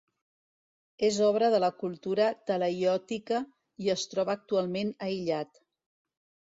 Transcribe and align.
És 1.07 1.19
obra 1.25 1.49
de 1.55 1.59
la 1.65 1.69
cultura 1.83 2.31
talaiòtica 2.49 3.43
i 3.87 3.95
es 3.97 4.09
troba 4.15 4.39
actualment 4.41 4.95
aïllat. 5.11 5.65